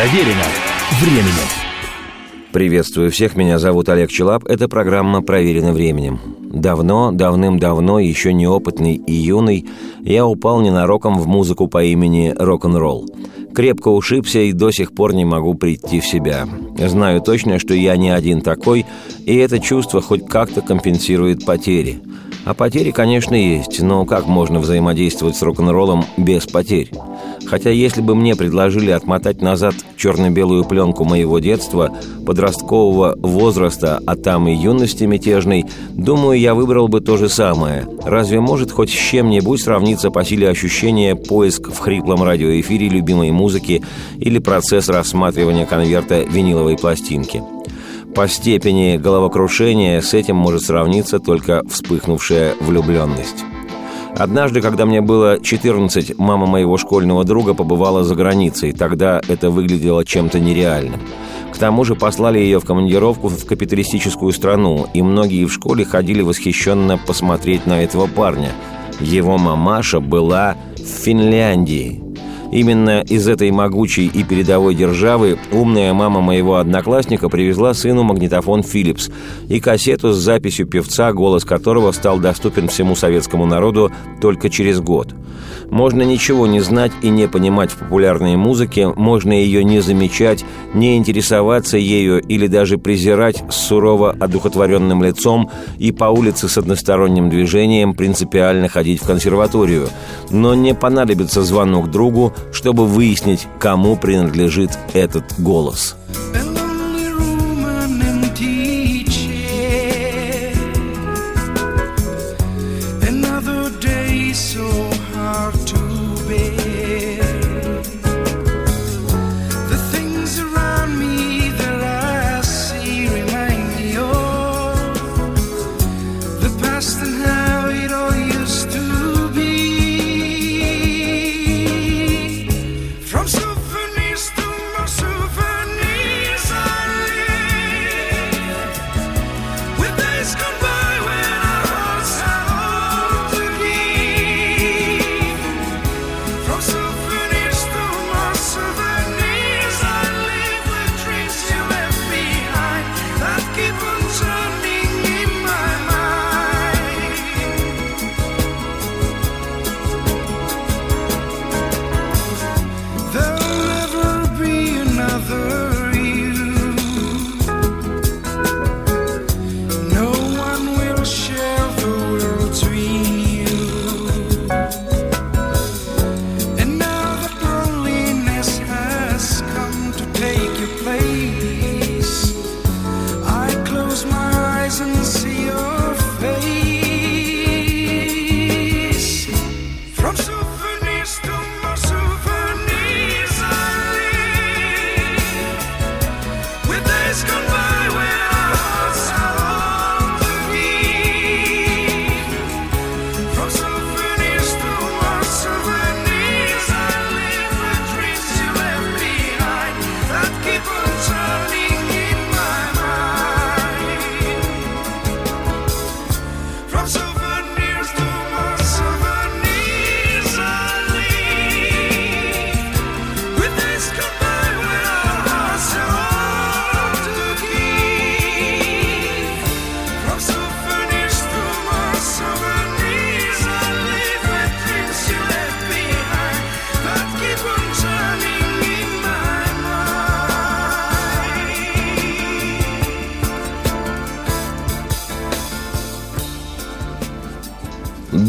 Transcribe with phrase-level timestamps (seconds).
[0.00, 0.46] Проверено
[1.02, 1.48] временем.
[2.52, 4.46] Приветствую всех, меня зовут Олег Челап.
[4.46, 6.18] Это программа «Проверено временем».
[6.40, 9.68] Давно, давным-давно, еще неопытный и юный,
[10.00, 13.10] я упал ненароком в музыку по имени рок-н-ролл.
[13.54, 16.48] Крепко ушибся и до сих пор не могу прийти в себя.
[16.78, 18.86] Знаю точно, что я не один такой,
[19.26, 22.00] и это чувство хоть как-то компенсирует потери–
[22.44, 26.90] а потери, конечно, есть, но как можно взаимодействовать с рок-н-роллом без потерь?
[27.46, 31.90] Хотя если бы мне предложили отмотать назад черно-белую пленку моего детства,
[32.24, 37.86] подросткового возраста, а там и юности мятежной, думаю, я выбрал бы то же самое.
[38.04, 43.82] Разве может хоть с чем-нибудь сравниться по силе ощущения поиск в хриплом радиоэфире любимой музыки
[44.18, 47.42] или процесс рассматривания конверта виниловой пластинки?
[48.14, 53.44] По степени головокрушения с этим может сравниться только вспыхнувшая влюбленность.
[54.16, 58.72] Однажды, когда мне было 14, мама моего школьного друга побывала за границей.
[58.72, 61.00] Тогда это выглядело чем-то нереальным.
[61.54, 66.22] К тому же послали ее в командировку в капиталистическую страну, и многие в школе ходили
[66.22, 68.50] восхищенно посмотреть на этого парня.
[68.98, 72.02] Его мамаша была в Финляндии–
[72.50, 79.10] Именно из этой могучей и передовой державы умная мама моего одноклассника привезла сыну магнитофон «Филлипс»
[79.48, 85.14] и кассету с записью певца, голос которого стал доступен всему советскому народу только через год.
[85.70, 90.96] Можно ничего не знать и не понимать в популярной музыке, можно ее не замечать, не
[90.96, 97.94] интересоваться ею или даже презирать с сурово одухотворенным лицом и по улице с односторонним движением
[97.94, 99.88] принципиально ходить в консерваторию.
[100.30, 105.96] Но не понадобится звонок другу, чтобы выяснить, кому принадлежит этот голос.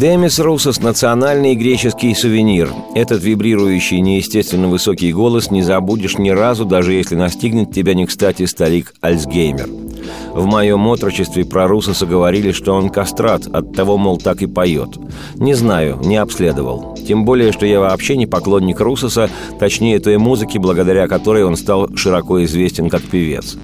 [0.02, 2.68] Демис Русос– национальный греческий сувенир.
[2.96, 8.46] Этот вибрирующий, неестественно высокий голос не забудешь ни разу, даже если настигнет тебя не кстати
[8.46, 9.68] старик Альцгеймер–
[10.34, 14.98] в моем отрочестве про Русоса говорили, что он кастрат, от того, мол, так и поет.
[15.36, 16.94] Не знаю, не обследовал.
[17.06, 21.88] Тем более, что я вообще не поклонник Русоса, точнее той музыки, благодаря которой он стал
[21.96, 23.56] широко известен как певец.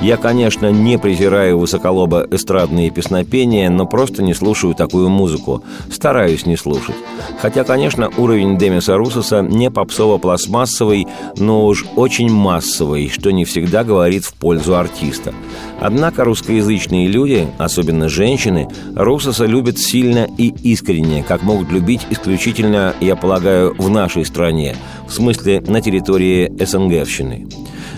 [0.00, 5.62] Я, конечно, не презираю высоколоба эстрадные песнопения, но просто не слушаю такую музыку.
[5.90, 6.96] Стараюсь не слушать.
[7.40, 11.06] Хотя, конечно, уровень Демиса Русоса не попсово-пластмассовый,
[11.36, 15.32] но уж очень массовый, что не всегда говорит в пользу артиста.
[15.80, 23.14] Однако русскоязычные люди, особенно женщины, Русоса любят сильно и искренне, как могут любить исключительно, я
[23.14, 24.76] полагаю, в нашей стране,
[25.06, 27.46] в смысле на территории СНГвщины.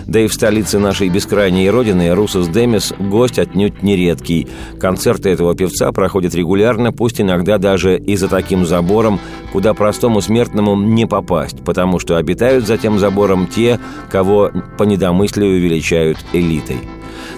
[0.09, 4.47] Да и в столице нашей бескрайней родины Русос Демис– гость отнюдь нередкий.
[4.79, 9.19] Концерты этого певца проходят регулярно, пусть иногда даже и за таким забором,
[9.53, 13.79] куда простому смертному не попасть, потому что обитают за тем забором те,
[14.09, 14.49] кого
[14.79, 16.79] по недомыслию величают элитой.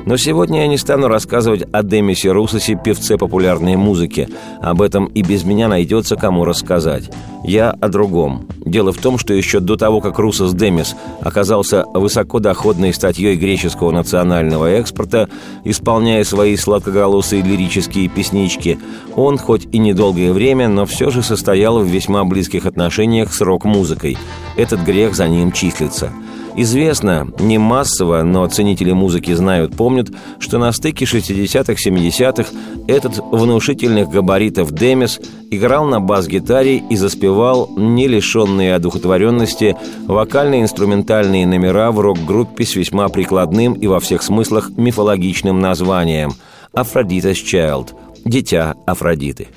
[0.05, 4.27] Но сегодня я не стану рассказывать о Демисе Русосе, певце популярной музыки.
[4.61, 7.09] Об этом и без меня найдется кому рассказать.
[7.43, 8.47] Я о другом.
[8.65, 14.67] Дело в том, что еще до того, как Русос Демис оказался высокодоходной статьей греческого национального
[14.67, 15.27] экспорта,
[15.63, 18.79] исполняя свои сладкоголосые лирические песнички,
[19.15, 24.17] он, хоть и недолгое время, но все же состоял в весьма близких отношениях с рок-музыкой.
[24.55, 26.11] Этот грех за ним числится–
[26.55, 30.09] Известно, не массово, но ценители музыки знают, помнят,
[30.39, 32.49] что на стыке 60-х, 70-х
[32.87, 35.19] этот внушительных габаритов Демис
[35.49, 39.77] играл на бас-гитаре и заспевал, не лишенные одухотворенности,
[40.07, 46.33] вокально-инструментальные номера в рок-группе с весьма прикладным и во всех смыслах мифологичным названием
[46.73, 47.89] «Афродитас Child»–
[48.25, 49.47] «Дитя Афродиты».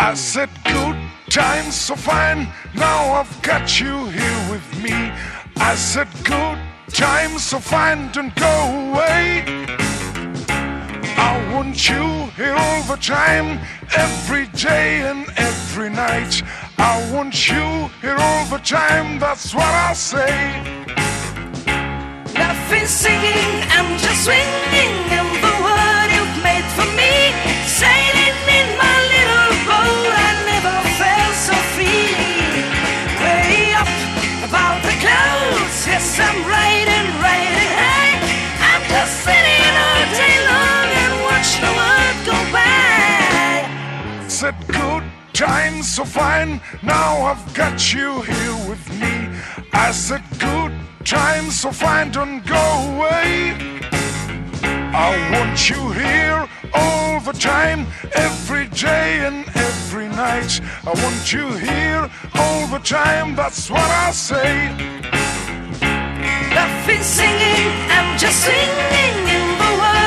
[0.00, 0.48] I said
[1.38, 2.48] times so fine.
[2.74, 4.96] Now I've got you here with me.
[5.56, 6.58] I said, Good
[6.92, 8.54] times so fine, don't go
[8.86, 9.44] away.
[11.30, 12.04] I want you
[12.38, 13.60] here all the time,
[13.96, 16.42] every day and every night.
[16.76, 17.66] I want you
[18.02, 20.34] here all the time, that's what I say.
[22.44, 27.14] Nothing singing, I'm just swinging in the world you've made for me.
[27.80, 28.17] Sailing
[44.38, 45.02] Said good
[45.32, 49.36] times so fine, now I've got you here with me.
[49.72, 50.72] I said good
[51.04, 52.64] times so fine, don't go
[52.94, 53.56] away.
[54.94, 60.60] I want you here all the time, every day and every night.
[60.86, 64.88] I want you here all the time, that's what I say
[66.86, 69.97] been singing, I'm just singing in the world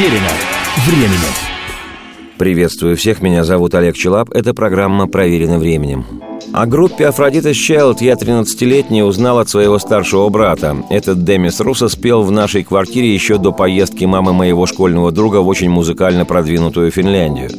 [0.00, 0.30] Проверено
[0.86, 1.34] временем.
[2.38, 4.30] Приветствую всех, меня зовут Олег Челап.
[4.30, 6.29] Это программа «Проверено временем».
[6.52, 10.76] О группе Афродита Щелд я 13-летний узнал от своего старшего брата.
[10.90, 15.48] Этот Демис Руссо спел в нашей квартире еще до поездки мамы моего школьного друга в
[15.48, 17.50] очень музыкально продвинутую Финляндию.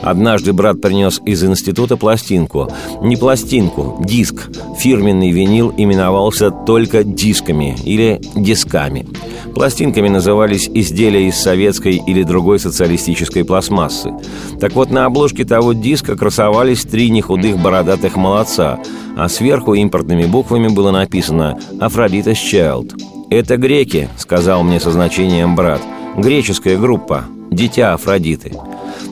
[0.00, 2.72] Однажды брат принес из института пластинку.
[3.02, 4.48] Не пластинку, диск.
[4.78, 9.06] Фирменный винил именовался только дисками или дисками.
[9.54, 14.12] Пластинками назывались изделия из советской или другой социалистической пластмассы.
[14.60, 18.78] Так вот, на обложке того диска красовались три нехудых бородатых молодца,
[19.16, 22.92] а сверху импортными буквами было написано «Афродитас Child».
[23.30, 25.80] «Это греки»,— сказал мне со значением брат.
[26.16, 27.24] «Греческая группа.
[27.50, 28.52] Дитя Афродиты».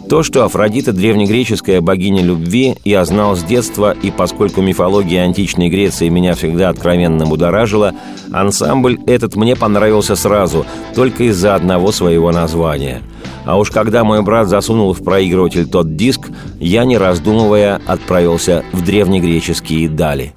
[0.09, 6.09] То, что Афродита– древнегреческая богиня любви, я знал с детства, и поскольку мифология античной Греции
[6.09, 7.93] меня всегда откровенно будоражила,
[8.33, 10.65] ансамбль этот мне понравился сразу,
[10.95, 13.03] только из-за одного своего названия.
[13.45, 16.29] А уж когда мой брат засунул в проигрыватель тот диск,
[16.61, 20.35] я, не раздумывая, отправился в древнегреческие дали.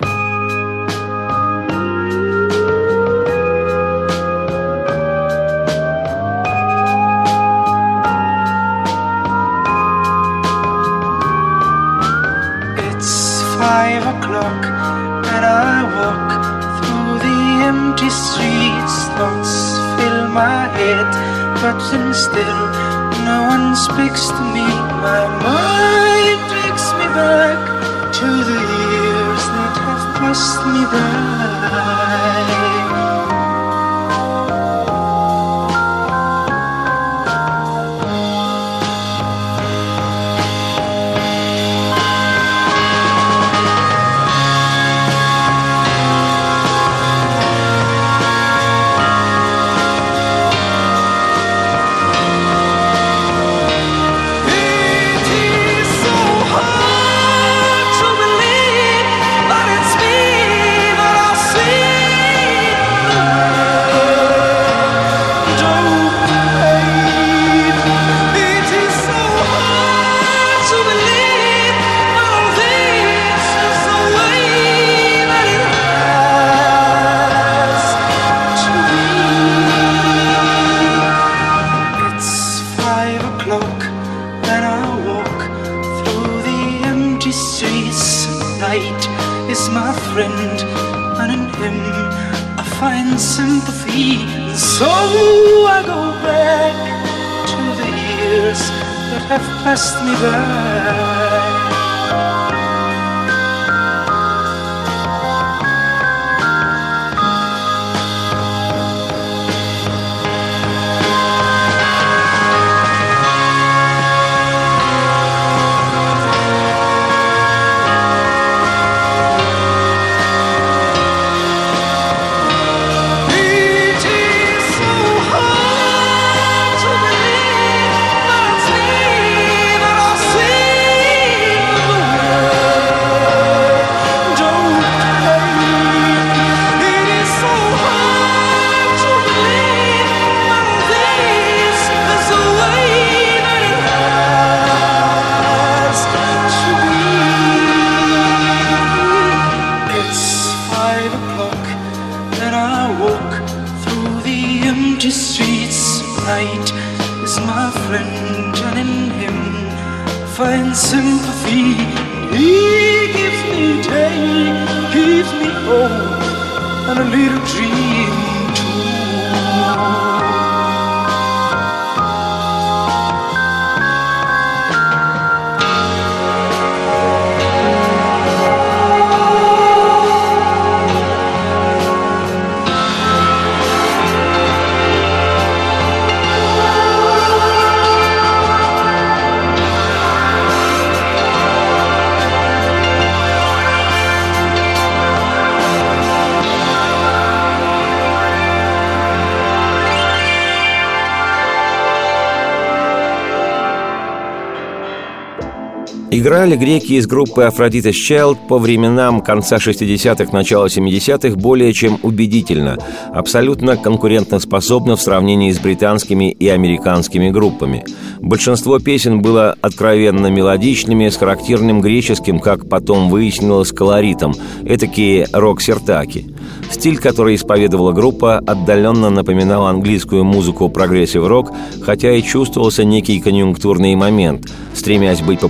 [206.11, 212.79] Играли греки из группы Aphrodite's Child по временам конца 60-х, начала 70-х более чем убедительно,
[213.13, 217.85] абсолютно конкурентоспособно в сравнении с британскими и американскими группами.
[218.21, 226.33] Большинство песен было откровенно мелодичными, с характерным греческим, как потом выяснилось, колоритом, этакие рок-сертаки.
[226.71, 231.51] Стиль, который исповедовала группа, отдаленно напоминал английскую музыку прогрессив-рок,
[231.83, 234.47] хотя и чувствовался некий конъюнктурный момент.
[234.73, 235.43] Стремясь быть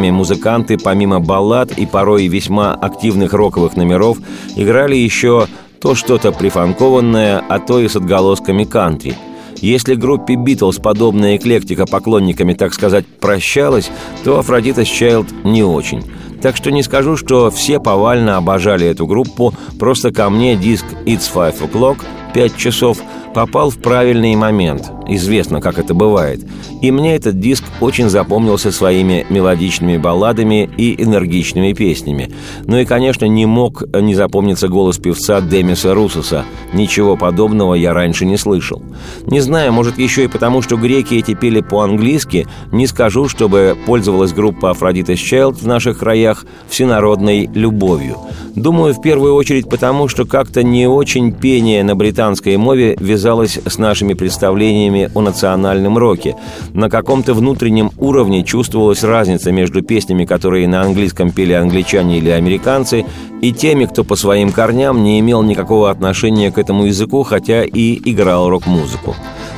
[0.00, 4.18] популярными, музыканты, помимо баллад и порой весьма активных роковых номеров,
[4.56, 5.46] играли еще
[5.80, 9.14] то что-то прифанкованное, а то и с отголосками кантри–
[9.62, 13.90] если группе «Битлз» подобная эклектика поклонниками, так сказать, прощалась,
[14.24, 16.02] то «Афродита Чайлд» не очень.
[16.40, 21.30] Так что не скажу, что все повально обожали эту группу, просто ко мне диск «It's
[21.30, 21.98] Five O'Clock»
[22.32, 22.98] «Пять часов»
[23.34, 24.90] попал в правильный момент.
[25.08, 26.40] Известно, как это бывает.
[26.82, 32.30] И мне этот диск очень запомнился своими мелодичными балладами и энергичными песнями.
[32.66, 36.44] Ну и, конечно, не мог не запомниться голос певца Демиса Русоса.
[36.72, 38.82] Ничего подобного я раньше не слышал.
[39.26, 44.32] Не знаю, может, еще и потому, что греки эти пели по-английски, не скажу, чтобы пользовалась
[44.32, 48.16] группа Афродита Child в наших краях всенародной любовью.
[48.54, 53.78] Думаю, в первую очередь потому, что как-то не очень пение на британской мове вязалось с
[53.78, 56.36] нашими представлениями о национальном роке.
[56.74, 63.06] На каком-то внутреннем уровне чувствовалась разница между песнями, которые на английском пели англичане или американцы,
[63.40, 67.98] и теми, кто по своим корням не имел никакого отношения к этому языку, хотя и
[68.04, 69.16] играл рок-музыку.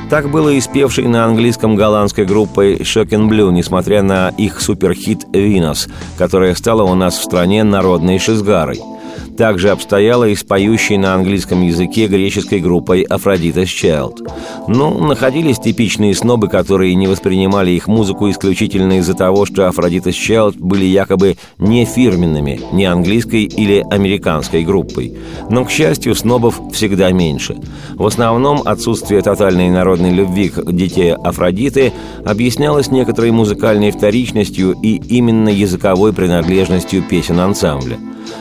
[0.08, 5.26] Так было и с певшей на английском голландской группой Shocking Blue, несмотря на их суперхит
[5.32, 8.80] «Винос», которая стала у нас в стране народной шизгарой.
[9.36, 14.28] Также обстояло и с поющей на английском языке греческой группой Aphrodite's Child.
[14.68, 20.56] Ну, находились типичные снобы, которые не воспринимали их музыку исключительно из-за того, что Aphrodite's Child
[20.58, 25.16] были якобы не фирменными, не английской или американской группой.
[25.50, 27.56] Но, к счастью, снобов всегда меньше.
[27.94, 31.92] В основном отсутствие тотальной народной любви к детей Афродиты
[32.24, 37.98] объяснялось некоторой музыкальной вторичностью и именно языковой принадлежностью песен ансамбля.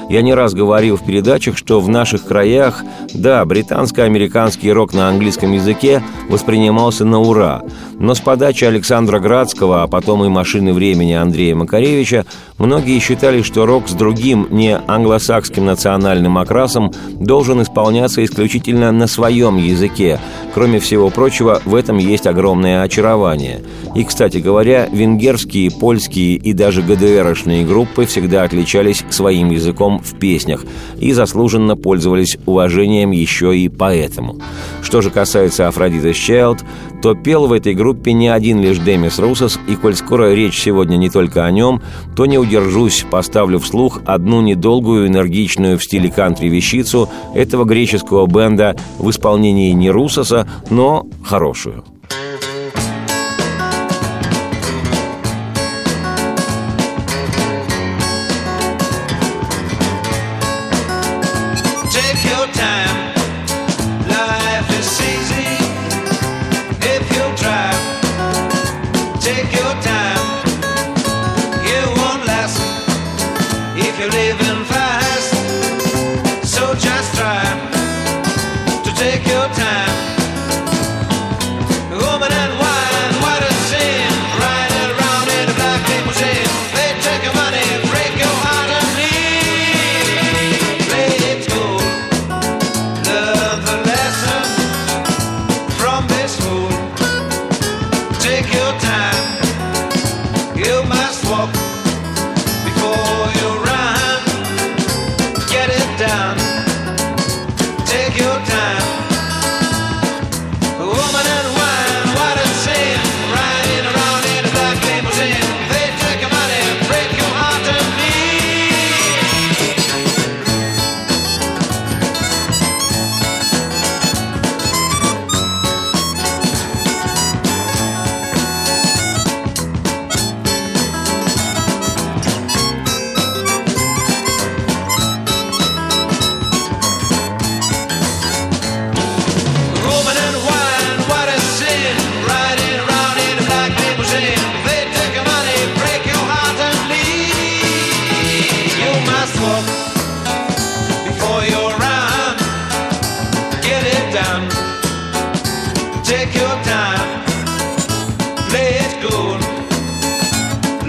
[0.09, 2.83] Я не раз говорил в передачах, что в наших краях,
[3.15, 7.63] да, британско-американский рок на английском языке воспринимался на ура,
[7.97, 12.25] но с подачи Александра Градского, а потом и «Машины времени» Андрея Макаревича,
[12.59, 19.57] многие считали, что рок с другим, не англосакским национальным окрасом должен исполняться исключительно на своем
[19.57, 20.19] языке.
[20.53, 23.61] Кроме всего прочего, в этом есть огромное очарование.
[23.95, 30.50] И, кстати говоря, венгерские, польские и даже ГДРшные группы всегда отличались своим языком в песнях,
[30.51, 30.65] песнях
[30.99, 34.37] и заслуженно пользовались уважением еще и поэтому.
[34.81, 36.63] Что же касается Афродиты Чайлд,
[37.01, 40.97] то пел в этой группе не один лишь Демис Русос, и коль скоро речь сегодня
[40.97, 41.81] не только о нем,
[42.15, 48.75] то не удержусь, поставлю вслух одну недолгую, энергичную в стиле кантри вещицу этого греческого бенда
[48.99, 51.83] в исполнении не Русоса, но хорошую.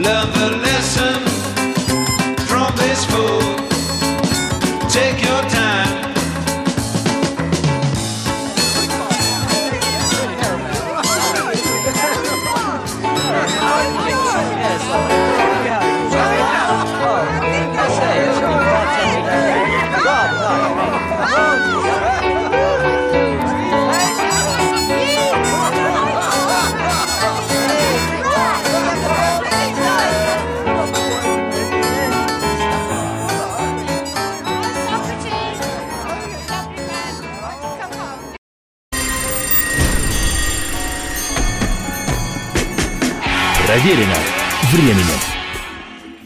[0.03, 0.72] Проверено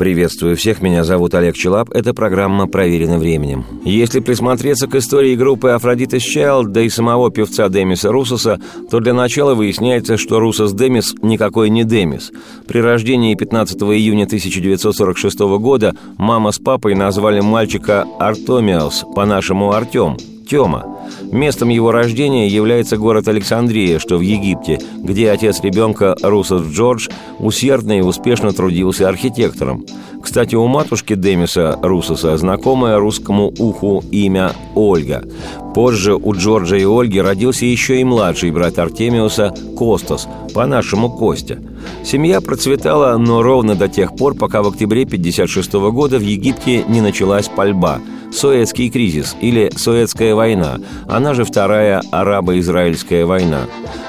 [0.07, 3.65] Приветствую всех, меня зовут Олег Челап, это программа «Проверено временем».
[3.85, 9.15] Если присмотреться к истории группы Афродита Чайлд, да и самого певца Демиса Русоса, то для
[9.15, 12.31] начала выясняется, что Русос Демис никакой не Демис.
[12.69, 20.85] При рождении 15 июня 1946 года мама с папой назвали мальчика Артомиос, по-нашему Артем, Тема.
[21.33, 27.99] Местом его рождения является город Александрия, что в Египте, где отец ребенка Русос Джордж усердно
[27.99, 29.85] и успешно трудился архитектором.
[30.23, 35.25] Кстати, у матушки Демиса Русоса знакомое русскому уху имя Ольга.
[35.77, 41.59] Позже у Джорджа и Ольги родился еще и младший брат Артемиуса Костас, по-нашему Костя.
[42.03, 47.03] Семья процветала, но ровно до тех пор, пока в октябре 1956 года в Египте не
[47.03, 48.01] началась пальба–
[48.33, 53.63] Суэцкий кризис или Суэцкая война, она же Вторая арабо-израильская война.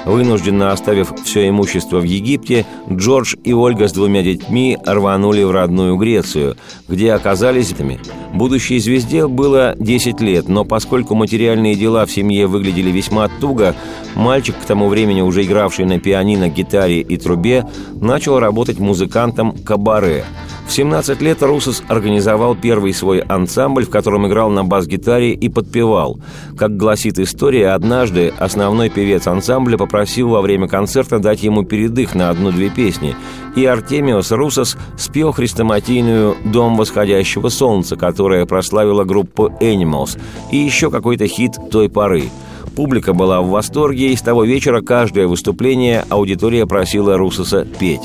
[0.04, 5.96] Вынужденно оставив все имущество в Египте, Джордж и Ольга с двумя детьми рванули в родную
[5.96, 6.56] Грецию,
[6.88, 7.98] где оказались детьми.
[8.34, 11.14] Будущей звезде было 10 лет, но поскольку
[11.58, 13.74] материальные дела в семье выглядели весьма туго,
[14.14, 17.66] мальчик, к тому времени уже игравший на пианино, гитаре и трубе,
[18.00, 20.24] начал работать музыкантом кабаре–
[20.68, 26.20] в 17 лет Русос организовал первый свой ансамбль, в котором играл на бас-гитаре и подпевал.
[26.58, 32.28] Как гласит история, однажды основной певец ансамбля попросил во время концерта дать ему передых на
[32.28, 33.16] одну-две песни,
[33.56, 40.20] и Артемиос Русос спел хрестоматийную «Дом восходящего солнца», которая прославила группу Animals,
[40.52, 42.24] и еще какой-то хит той поры–
[42.78, 48.02] Публика была в восторге, и с того вечера каждое выступление аудитория просила Русоса петь.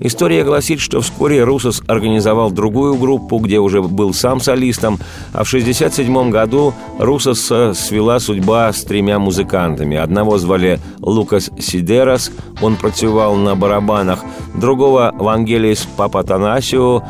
[0.00, 4.98] История гласит, что вскоре Русос организовал другую группу, где уже был сам солистом,
[5.34, 9.98] а в 1967 году Русоса свела судьба с тремя музыкантами.
[9.98, 12.32] Одного звали Лукас Сидерас,
[12.62, 17.02] он працевал на барабанах, другого Вангелис Папатанасио,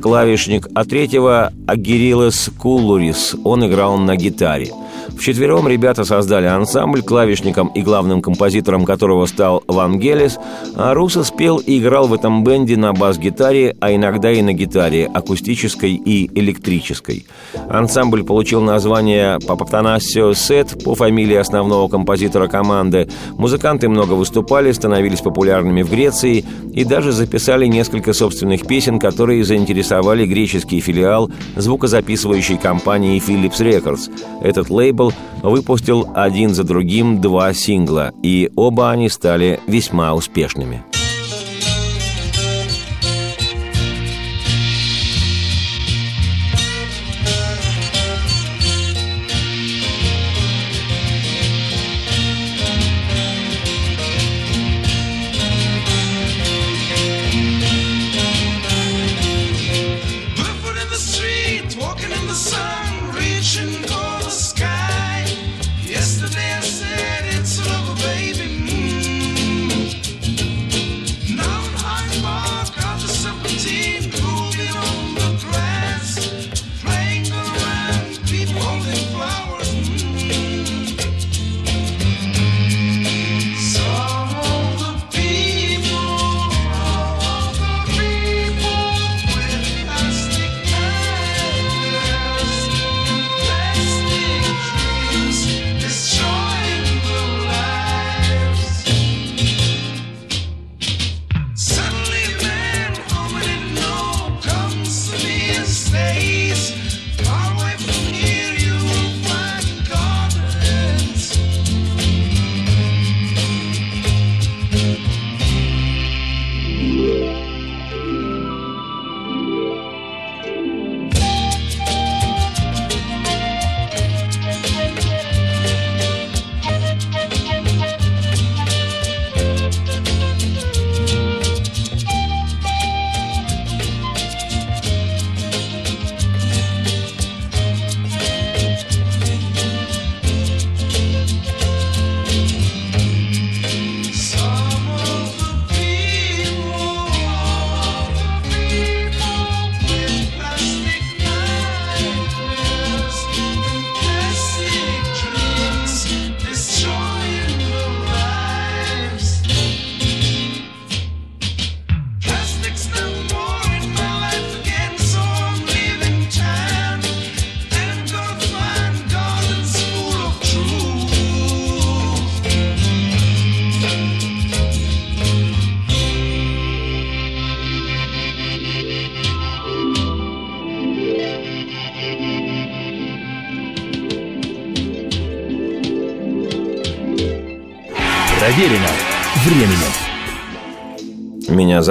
[0.00, 4.70] клавишник, а третьего– Агирилес Кулурис, он играл на гитаре–
[5.16, 10.38] Вчетвером ребята создали ансамбль, клавишником и главным композитором которого стал Вангелис,
[10.74, 15.06] а Руса спел и играл в этом бенде на бас-гитаре, а иногда и на гитаре,
[15.06, 17.26] акустической и электрической.
[17.68, 23.08] Ансамбль получил название Папатанасио Сет по фамилии основного композитора команды.
[23.36, 30.26] Музыканты много выступали, становились популярными в Греции и даже записали несколько собственных песен, которые заинтересовали
[30.26, 34.10] греческий филиал звукозаписывающей компании Philips Records.
[34.42, 35.12] Этот лейбл лейбл
[35.42, 40.84] выпустил один за другим два сингла, и оба они стали весьма успешными.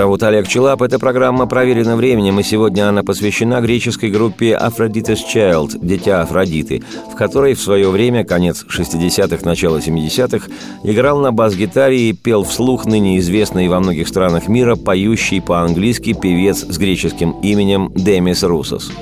[0.02, 0.82] Зовут Олег Челап.
[0.82, 7.16] Эта программа проверена временем, и сегодня она посвящена греческой группе Aphrodite's Child– «Дитя Афродиты», в
[7.16, 10.48] которой в свое время, конец 60-х, начало 70-х,
[10.84, 16.66] играл на бас-гитаре и пел вслух ныне известный во многих странах мира поющий по-английски певец
[16.68, 18.92] с греческим именем Демис Русос–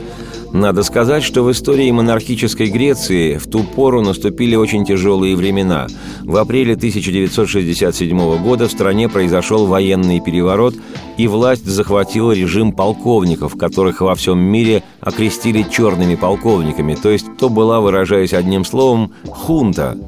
[0.52, 5.88] надо сказать, что в истории монархической Греции в ту пору наступили очень тяжелые времена.
[6.22, 10.76] В апреле 1967 года в стране произошел военный переворот,
[11.18, 17.50] и власть захватила режим полковников, которых во всем мире окрестили черными полковниками, то есть то
[17.50, 19.98] была, выражаясь одним словом, хунта–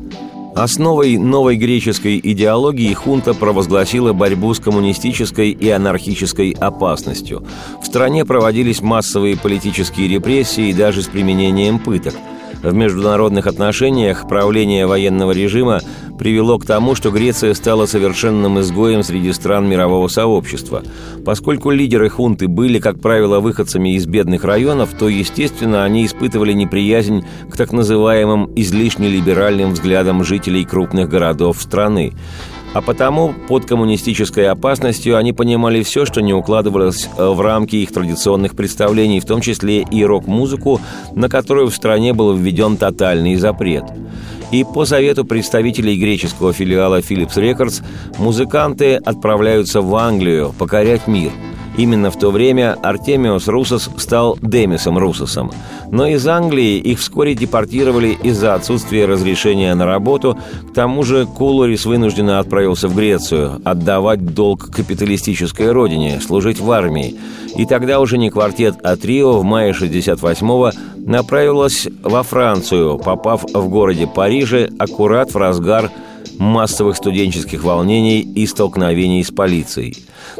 [0.55, 7.45] Основой новой греческой идеологии хунта провозгласила борьбу с коммунистической и анархической опасностью.
[7.81, 12.15] В стране проводились массовые политические репрессии даже с применением пыток–
[12.61, 15.81] в международных отношениях правление военного режима
[16.17, 20.83] привело к тому, что Греция стала совершенным изгоем среди стран мирового сообщества.
[21.25, 27.25] Поскольку лидеры хунты были, как правило, выходцами из бедных районов, то, естественно, они испытывали неприязнь
[27.49, 32.13] к так называемым излишне либеральным взглядам жителей крупных городов страны.
[32.73, 37.91] А потому под коммунистической опасностью они понимали все, что не укладывалось э, в рамки их
[37.91, 40.79] традиционных представлений, в том числе и рок-музыку,
[41.13, 43.83] на которую в стране был введен тотальный запрет.
[44.51, 47.83] И по совету представителей греческого филиала Philips Records
[48.17, 51.31] музыканты отправляются в Англию покорять мир–
[51.77, 55.51] Именно в то время Артемиос Русос стал Демисом Русосом.
[55.89, 60.37] Но из Англии их вскоре депортировали из-за отсутствия разрешения на работу.
[60.69, 67.15] К тому же Кулорис вынужденно отправился в Грецию, отдавать долг капиталистической родине, служить в армии.
[67.55, 73.69] И тогда уже не квартет, а трио в мае 68-го направилась во Францию, попав в
[73.69, 75.89] городе Париже аккурат в разгар
[76.37, 79.97] массовых студенческих волнений и столкновений с полицией.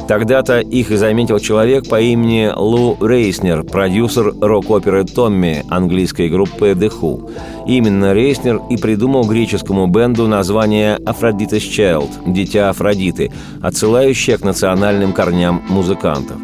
[0.08, 6.91] Тогда-то их и заметил человек по имени Лу Рейснер, продюсер рок-оперы «Томми» английской группы «The
[7.02, 7.32] Who».
[7.67, 15.62] Именно Рейснер и придумал греческому бенду название «Aphrodite's Child»– «Дитя Афродиты», отсылающее к национальным корням
[15.70, 16.38] музыкантов.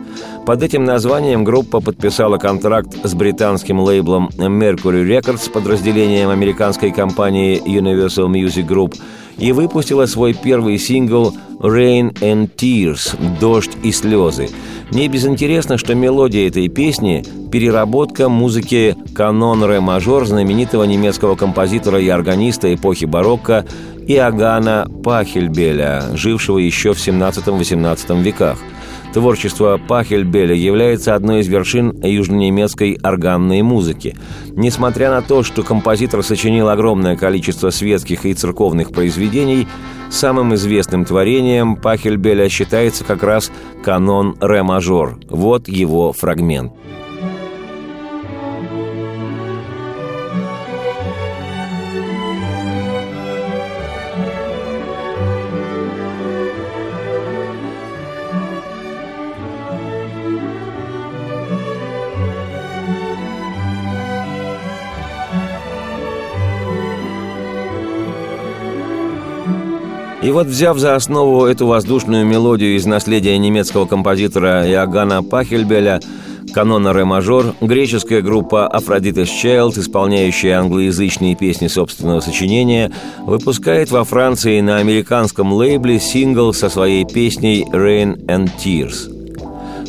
[0.48, 8.30] Под этим названием группа подписала контракт с британским лейблом Mercury Records, подразделением американской компании Universal
[8.30, 8.96] Music Group,
[9.38, 14.48] и выпустила свой первый сингл «Rain and Tears»– «Дождь и слезы».
[14.90, 22.08] Не безинтересно, что мелодия этой песни– переработка музыки канон ре мажор знаменитого немецкого композитора и
[22.08, 23.66] органиста эпохи барокко
[24.08, 28.60] Иоганна Пахельбеля, жившего еще в 17-18 веках–
[29.14, 34.16] Творчество Пахельбеля является одной из вершин южнонемецкой органной музыки.
[34.52, 39.68] Несмотря на то, что композитор сочинил огромное количество светских и церковных произведений,
[40.10, 43.52] самым известным творением Пахельбеля считается как раз
[43.84, 45.20] канон ре-мажор.
[45.30, 46.74] Вот его фрагмент–
[70.28, 76.02] И вот, взяв за основу эту воздушную мелодию из наследия немецкого композитора Иоганна Пахельбеля,
[76.54, 82.92] канона ре-мажор, греческая группа Aphrodite's Child, исполняющая англоязычные песни собственного сочинения,
[83.26, 89.10] выпускает во Франции на американском лейбле сингл со своей песней «Rain and Tears».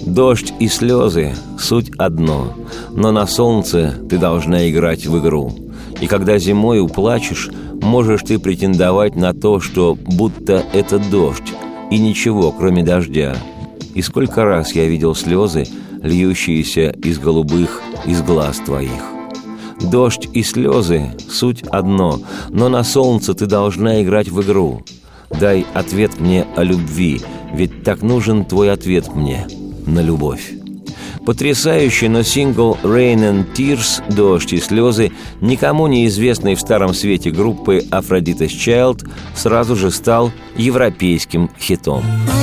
[0.07, 2.55] Дождь и слезы– суть одно,
[2.93, 5.53] но на солнце ты должна играть в игру.
[6.01, 7.51] И когда зимой уплачешь–
[7.83, 11.55] можешь ты претендовать на то, что будто это дождь,
[11.91, 13.37] и ничего, кроме дождя.
[13.95, 15.65] И сколько раз я видел слезы,
[16.03, 19.03] льющиеся из голубых, из глаз твоих.
[19.81, 24.83] Дождь и слезы— суть одно, но на солнце ты должна играть в игру.
[25.31, 27.21] Дай ответ мне о любви,
[27.53, 29.47] ведь так нужен твой ответ мне
[29.87, 30.58] на любовь.
[31.29, 35.13] Потрясающий, но сингл «Rain and Tears»— «Дождь и слезы»
[35.43, 42.03] никому неизвестный в старом свете группы «Aphrodite's Child» сразу же стал европейским хитом.
[42.03, 42.38] Проверено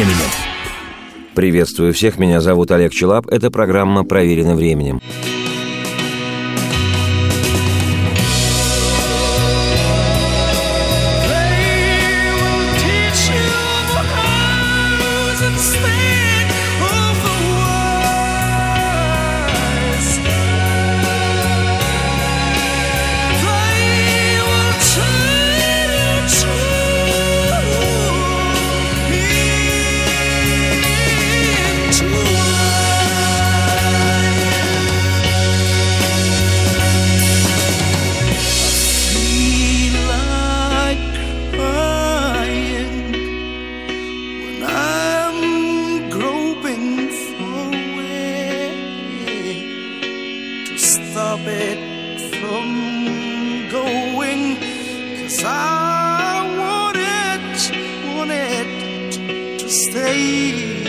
[0.00, 0.30] временем.
[1.34, 3.26] Приветствую всех, меня зовут Олег Челап.
[3.28, 4.98] Это программа «Проверено временем».
[52.40, 54.56] From going.
[54.56, 57.42] Cause I wanted,
[58.16, 60.79] wanted to stay.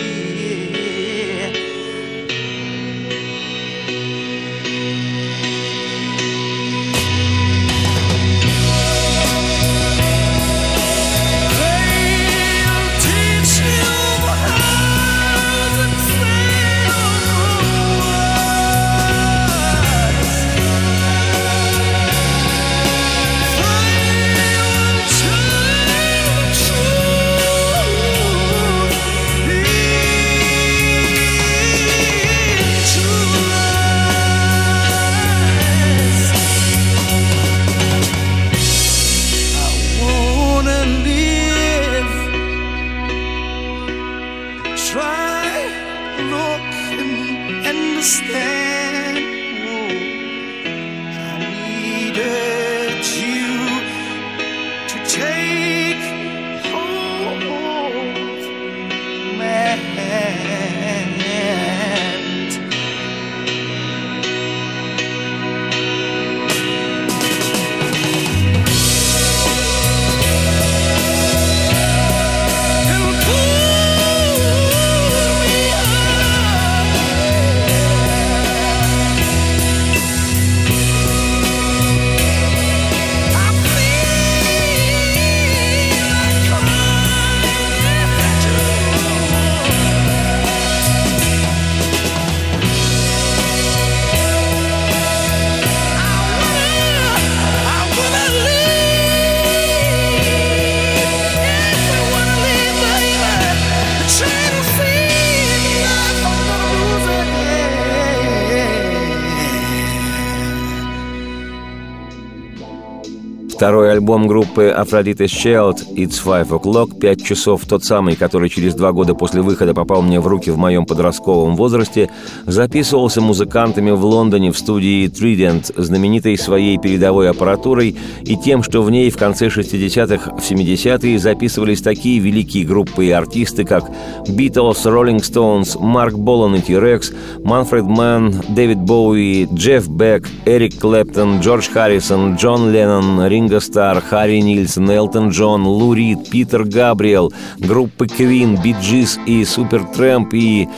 [113.62, 118.91] Второй альбом группы Aphrodite's Child «It's Five O'Clock» «Пять часов» тот самый, который через два
[118.91, 122.10] года после выхода попал мне в руки в моем подростковом возрасте,
[122.47, 128.89] записывался музыкантами в Лондоне в студии Trident, знаменитой своей передовой аппаратурой и тем, что в
[128.89, 133.84] ней в конце 60-х, в 70-е записывались такие великие группы и артисты, как
[134.28, 141.41] Beatles, Rolling Stones, Марк Болан и T-Rex, Манфред Мэн, Дэвид Боуи, Джефф Бек, Эрик Клэптон,
[141.41, 147.34] Джордж Харрисон, Джон Леннон, Ринго Ринго Стар, Харри Нильсон, Элтон Джон, Лу Рид, Питер Габриэл,
[147.58, 150.70] группы Queen, Bee Gees и Supertramp и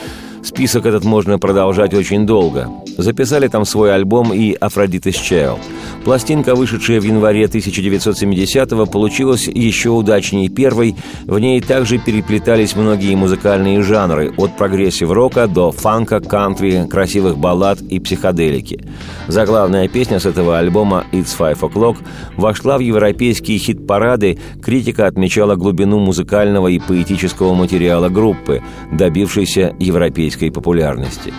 [0.42, 2.68] Список этот можно продолжать очень долго.
[2.98, 5.58] Записали там свой альбом и «Афродитес Child».
[6.04, 10.94] Пластинка, вышедшая в январе 1970-го, получилась еще удачнее первой.
[11.24, 18.00] В ней также переплетались многие музыкальные жанры, от прогрессив-рока до фанка, кантри, красивых баллад и
[18.00, 18.84] психоделики.
[19.28, 21.96] Заглавная песня с этого альбома «It's Five O'Clock»
[22.36, 28.62] вошла в европейские хит-парады, критика отмечала глубину музыкального и поэтического материала группы,
[28.92, 31.32] добившейся европейской популярности.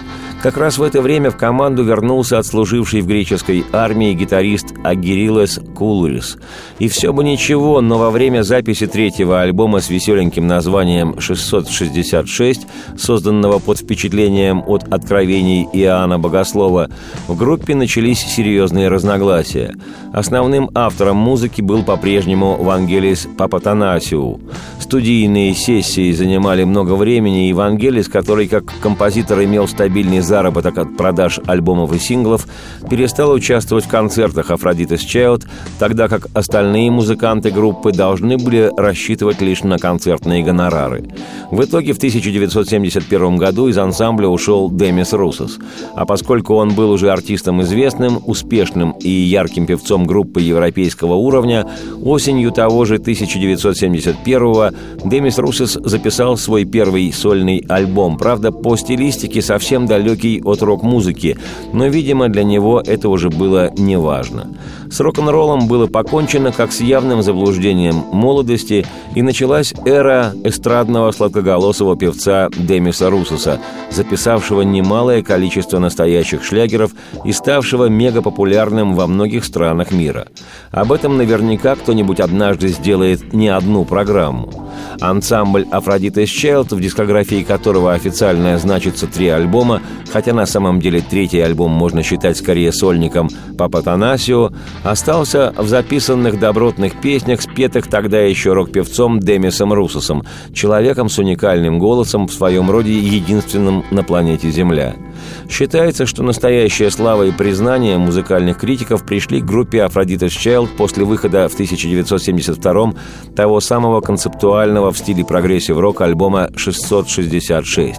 [0.46, 6.38] Как раз в это время в команду вернулся отслуживший в греческой армии гитарист Агирилес Кулурис.
[6.78, 12.60] И все бы ничего, но во время записи третьего альбома с веселеньким названием «666»,
[12.96, 16.92] созданного под впечатлением от откровений Иоанна Богослова,
[17.28, 19.74] в группе начались серьезные разногласия.
[20.14, 24.40] Основным автором музыки был по-прежнему Вангелис Папатанасиу.
[24.80, 30.35] Студийные сессии занимали много времени, и Вангелис, который как композитор имел стабильный заработок
[30.78, 32.48] от продаж альбомов и синглов,
[32.90, 35.46] перестал участвовать в концертах Aphrodite's Child,
[35.80, 41.06] тогда как остальные музыканты группы должны были рассчитывать лишь на концертные гонорары.
[41.52, 45.60] В итоге в 1971 году из ансамбля ушел Демис Русос.
[45.96, 51.66] А поскольку он был уже артистом известным, успешным и ярким певцом группы европейского уровня,
[52.04, 59.86] осенью того же 1971 Демис Русос записал свой первый сольный альбом, правда, по стилистике совсем
[59.86, 61.38] далекий далекий от рок-музыки,
[61.74, 64.48] но, видимо, для него это уже было неважно.
[64.90, 68.86] С рок-н-роллом было покончено как с явным заблуждением молодости,
[69.16, 73.60] и началась эра эстрадного сладкоголосого певца Демиса Русоса,
[73.92, 76.92] записавшего немалое количество настоящих шлягеров
[77.26, 80.28] и ставшего мегапопулярным во многих странах мира.
[80.72, 84.65] Об этом наверняка кто-нибудь однажды сделает не одну программу.
[85.00, 91.40] Ансамбль «Афродитес Child», в дискографии которого официально значится три альбома, хотя на самом деле третий
[91.40, 94.52] альбом можно считать скорее сольником Папа Танасио,
[94.84, 100.24] остался в записанных добротных песнях, спетых тогда еще рок-певцом Демисом Русосом,
[100.54, 104.96] человеком с уникальным голосом в своем роде единственным на планете Земля–
[105.50, 111.48] Считается, что настоящая слава и признание музыкальных критиков пришли к группе Aphrodite's Child после выхода
[111.48, 112.94] в 1972
[113.36, 117.96] того самого концептуального в стиле прогрессив-рок альбома «666».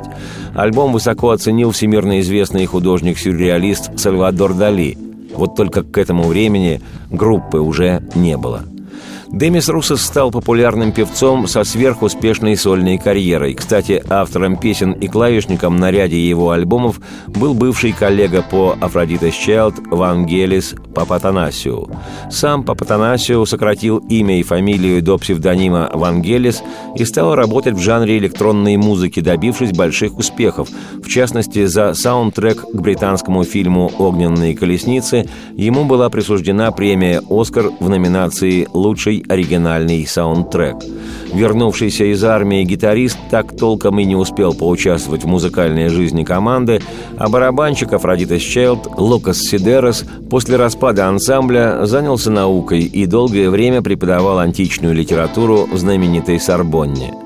[0.55, 4.97] Альбом высоко оценил всемирно известный художник-сюрреалист Сальвадор Дали.
[5.35, 8.65] Вот только к этому времени группы уже не было–
[9.29, 13.55] Демис Русос стал популярным певцом со сверхуспешной сольной карьерой.
[13.55, 19.89] Кстати, автором песен и клавишником на ряде его альбомов был бывший коллега по Афродитес Child
[19.91, 21.91] Вангелис Папатанасиу.
[22.31, 26.63] Сам Папатанасиу сократил имя и фамилию до псевдонима Вангелис
[26.97, 30.69] и стал работать в жанре электронной музыки, добившись больших успехов.
[31.03, 37.89] В частности, за саундтрек к британскому фильму «Огненные колесницы» ему была присуждена премия «Оскар» в
[37.89, 40.77] номинации «Лучший лучший оригинальный саундтрек.
[41.33, 46.81] Вернувшийся из армии гитарист так толком и не успел поучаствовать в музыкальной жизни команды,
[47.19, 54.39] а барабанщик Афродитес Чайлд Лукас Сидерос после распада ансамбля занялся наукой и долгое время преподавал
[54.39, 57.13] античную литературу в знаменитой Сорбонне–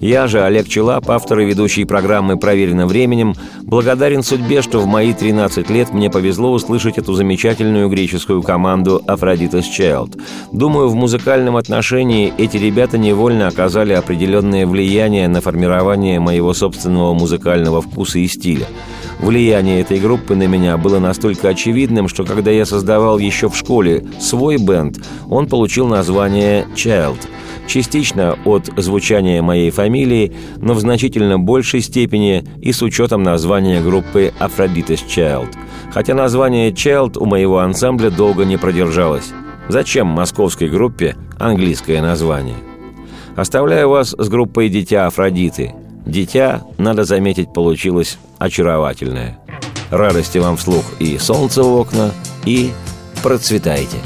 [0.00, 5.12] я же, Олег Челап, автор и ведущий программы «Проверено временем», благодарен судьбе, что в мои
[5.12, 10.18] 13 лет мне повезло услышать эту замечательную греческую команду «Афродитас Child».
[10.52, 17.82] Думаю, в музыкальном отношении эти ребята невольно оказали определенное влияние на формирование моего собственного музыкального
[17.82, 18.66] вкуса и стиля.
[19.20, 24.06] Влияние этой группы на меня было настолько очевидным, что когда я создавал еще в школе
[24.18, 24.98] свой бенд,
[25.28, 27.18] он получил название «Child»,
[27.70, 34.32] частично от звучания моей фамилии, но в значительно большей степени и с учетом названия группы
[34.40, 35.54] Aphrodite's Child.
[35.92, 39.32] Хотя название Child у моего ансамбля долго не продержалось.
[39.68, 42.56] Зачем московской группе английское название?
[43.36, 45.72] Оставляю вас с группой «Дитя Афродиты».
[46.04, 49.38] Дитя, надо заметить, получилось очаровательное.
[49.90, 52.10] Радости вам вслух и солнце в окна,
[52.44, 52.72] и
[53.22, 53.98] процветайте!